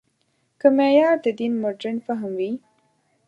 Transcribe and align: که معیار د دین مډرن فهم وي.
که 0.59 0.67
معیار 0.77 1.15
د 1.25 1.27
دین 1.39 1.53
مډرن 1.61 1.97
فهم 2.05 2.31
وي. 2.39 2.51